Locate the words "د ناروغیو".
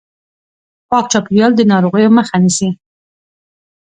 1.55-2.15